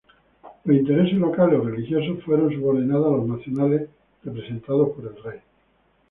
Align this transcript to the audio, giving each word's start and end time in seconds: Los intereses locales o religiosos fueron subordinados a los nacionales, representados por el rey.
Los 0.65 0.77
intereses 0.77 1.13
locales 1.19 1.59
o 1.59 1.63
religiosos 1.63 2.23
fueron 2.23 2.51
subordinados 2.51 3.05
a 3.13 3.17
los 3.17 3.27
nacionales, 3.27 3.87
representados 4.23 4.89
por 4.95 5.05
el 5.15 5.23
rey. 5.23 5.39